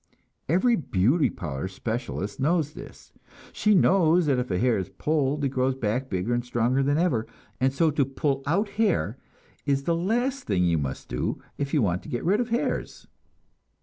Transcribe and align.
Every 0.49 0.75
"beauty 0.75 1.29
parlor" 1.29 1.67
specialist 1.67 2.39
knows 2.39 2.73
this; 2.73 3.13
she 3.53 3.75
knows 3.75 4.25
that 4.25 4.39
if 4.39 4.49
a 4.49 4.57
hair 4.57 4.79
is 4.79 4.89
pulled, 4.89 5.43
it 5.43 5.49
grows 5.49 5.75
back 5.75 6.09
bigger 6.09 6.33
and 6.33 6.43
stronger 6.43 6.81
than 6.81 6.97
ever, 6.97 7.27
and 7.59 7.71
so 7.71 7.91
to 7.91 8.03
pull 8.03 8.41
out 8.47 8.69
hair 8.69 9.19
is 9.67 9.83
the 9.83 9.95
last 9.95 10.45
thing 10.45 10.63
you 10.65 10.79
must 10.79 11.07
do 11.07 11.39
if 11.59 11.71
you 11.71 11.83
want 11.83 12.01
to 12.01 12.09
get 12.09 12.25
rid 12.25 12.39
of 12.39 12.49
hairs! 12.49 13.05